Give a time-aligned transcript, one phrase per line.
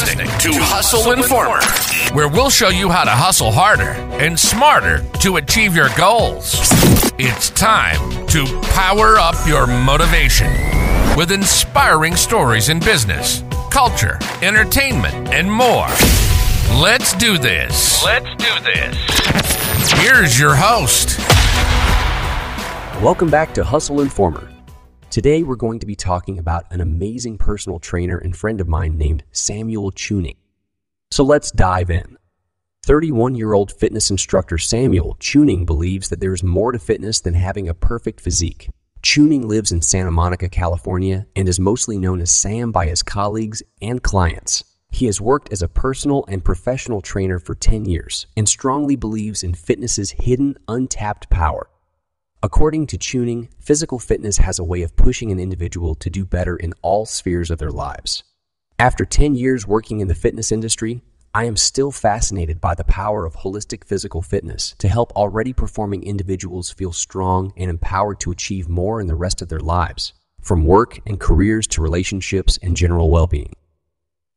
[0.00, 1.60] listening to Hustle Informer,
[2.16, 6.56] where we'll show you how to hustle harder and smarter to achieve your goals.
[7.16, 10.50] It's time to power up your motivation
[11.16, 15.86] with inspiring stories in business, culture, entertainment, and more.
[16.82, 18.04] Let's do this.
[18.04, 19.92] Let's do this.
[19.92, 21.20] Here's your host.
[23.00, 24.53] Welcome back to Hustle Informer.
[25.14, 28.98] Today we're going to be talking about an amazing personal trainer and friend of mine
[28.98, 30.34] named Samuel Chewning.
[31.12, 32.18] So let's dive in.
[32.84, 37.68] 31 year old fitness instructor Samuel Chewning believes that there's more to fitness than having
[37.68, 38.68] a perfect physique.
[39.02, 43.62] Chewning lives in Santa Monica, California, and is mostly known as Sam by his colleagues
[43.80, 44.64] and clients.
[44.90, 49.44] He has worked as a personal and professional trainer for 10 years and strongly believes
[49.44, 51.68] in fitness's hidden, untapped power.
[52.44, 56.56] According to Chewning, physical fitness has a way of pushing an individual to do better
[56.56, 58.22] in all spheres of their lives.
[58.78, 61.00] After 10 years working in the fitness industry,
[61.32, 66.02] I am still fascinated by the power of holistic physical fitness to help already performing
[66.02, 70.66] individuals feel strong and empowered to achieve more in the rest of their lives, from
[70.66, 73.54] work and careers to relationships and general well being.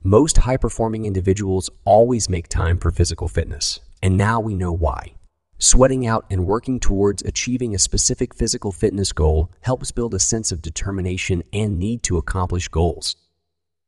[0.02, 5.17] Most high performing individuals always make time for physical fitness, and now we know why.
[5.59, 10.52] Sweating out and working towards achieving a specific physical fitness goal helps build a sense
[10.52, 13.16] of determination and need to accomplish goals.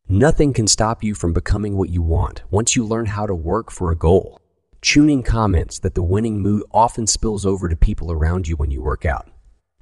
[0.08, 3.70] Nothing can stop you from becoming what you want once you learn how to work
[3.70, 4.42] for a goal.
[4.82, 8.82] Chewning comments that the winning mood often spills over to people around you when you
[8.82, 9.30] work out.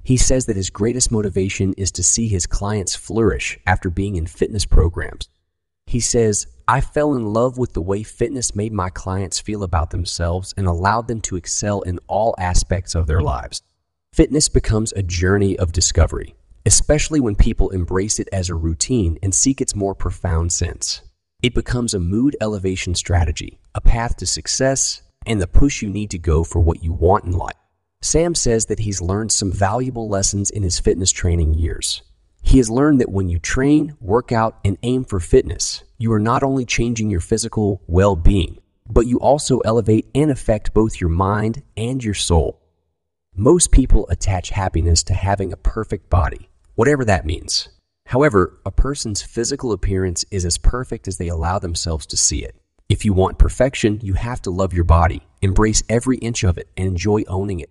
[0.04, 4.26] He says that his greatest motivation is to see his clients flourish after being in
[4.26, 5.30] fitness programs.
[5.88, 9.88] He says, I fell in love with the way fitness made my clients feel about
[9.88, 13.62] themselves and allowed them to excel in all aspects of their lives.
[14.12, 16.34] Fitness becomes a journey of discovery,
[16.66, 21.00] especially when people embrace it as a routine and seek its more profound sense.
[21.42, 26.10] It becomes a mood elevation strategy, a path to success, and the push you need
[26.10, 27.56] to go for what you want in life.
[28.02, 32.02] Sam says that he's learned some valuable lessons in his fitness training years.
[32.48, 36.18] He has learned that when you train, work out, and aim for fitness, you are
[36.18, 38.56] not only changing your physical well being,
[38.88, 42.58] but you also elevate and affect both your mind and your soul.
[43.36, 47.68] Most people attach happiness to having a perfect body, whatever that means.
[48.06, 52.56] However, a person's physical appearance is as perfect as they allow themselves to see it.
[52.88, 56.70] If you want perfection, you have to love your body, embrace every inch of it,
[56.78, 57.68] and enjoy owning it.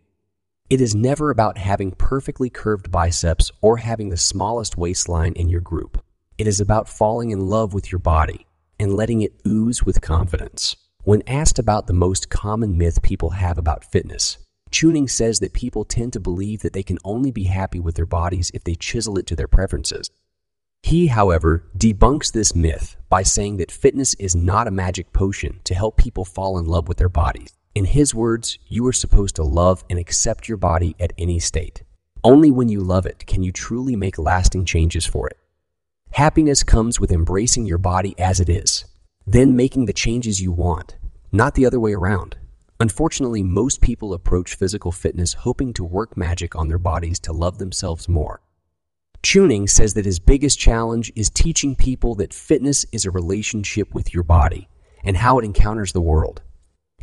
[0.70, 5.62] It is never about having perfectly curved biceps or having the smallest waistline in your
[5.62, 6.04] group.
[6.38, 8.46] It is about falling in love with your body
[8.78, 10.76] and letting it ooze with confidence.
[11.04, 14.40] When asked about the most common myth people have about fitness,
[14.70, 18.06] Chewning says that people tend to believe that they can only be happy with their
[18.06, 20.12] bodies if they chisel it to their preferences.
[20.84, 25.74] He, however, debunks this myth by saying that fitness is not a magic potion to
[25.74, 27.57] help people fall in love with their bodies.
[27.78, 31.84] In his words, you are supposed to love and accept your body at any state.
[32.24, 35.38] Only when you love it can you truly make lasting changes for it.
[36.14, 38.86] Happiness comes with embracing your body as it is,
[39.28, 40.98] then making the changes you want,
[41.32, 42.36] not the other way around.
[42.80, 47.60] Unfortunately, most people approach physical fitness hoping to work magic on their bodies to love
[47.60, 48.42] themselves more.
[49.22, 54.16] Chewning says that his biggest challenge is teaching people that fitness is a relationship with
[54.16, 54.68] your body
[55.04, 56.42] and how it encounters the world.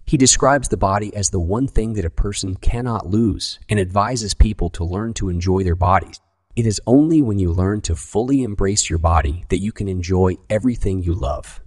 [0.07, 4.35] He describes the body as the one thing that a person cannot lose and advises
[4.35, 6.21] people to learn to enjoy their bodies.
[6.55, 10.37] It is only when you learn to fully embrace your body that you can enjoy
[10.51, 11.63] everything you love.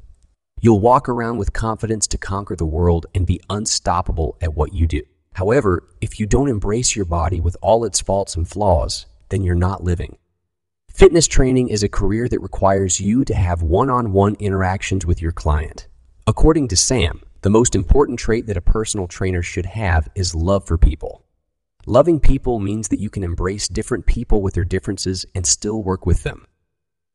[0.62, 4.88] You'll walk around with confidence to conquer the world and be unstoppable at what you
[4.88, 5.02] do.
[5.34, 9.56] However, if you don't embrace your body with all its faults and flaws, then you're
[9.56, 10.18] not living.
[10.90, 15.22] Fitness training is a career that requires you to have one on one interactions with
[15.22, 15.88] your client.
[16.26, 20.66] According to Sam, the most important trait that a personal trainer should have is love
[20.66, 21.24] for people.
[21.86, 26.06] Loving people means that you can embrace different people with their differences and still work
[26.06, 26.46] with them.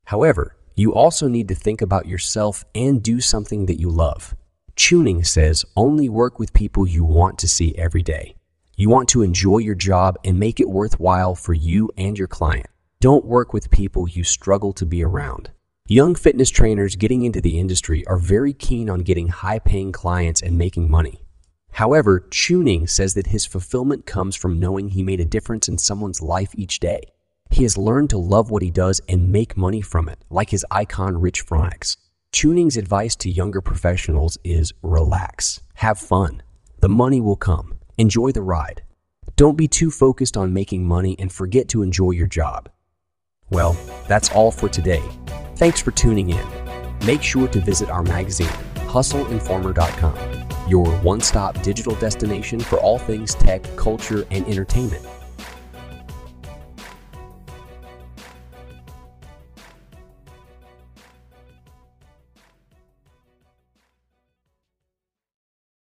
[0.05, 4.35] However, you also need to think about yourself and do something that you love.
[4.77, 8.37] Chewning says only work with people you want to see every day.
[8.77, 12.69] You want to enjoy your job and make it worthwhile for you and your client.
[13.01, 15.51] Don't work with people you struggle to be around.
[15.89, 20.41] Young fitness trainers getting into the industry are very keen on getting high paying clients
[20.41, 21.25] and making money.
[21.73, 26.23] However, Chewning says that his fulfillment comes from knowing he made a difference in someone's
[26.23, 27.01] life each day.
[27.51, 30.65] He has learned to love what he does and make money from it, like his
[30.71, 31.97] icon Rich Froning.
[32.31, 36.43] Chewnings's advice to younger professionals is relax, have fun.
[36.81, 37.79] The money will come.
[37.99, 38.83] Enjoy the ride.
[39.37, 42.71] Don't be too focused on making money and forget to enjoy your job.
[43.51, 43.77] Well,
[44.09, 45.03] that's all for today.
[45.63, 46.45] Thanks for tuning in.
[47.07, 48.49] make sure to visit our magazine,
[48.89, 55.07] hustleinformer.com, your one stop digital destination for all things tech, culture, and entertainment.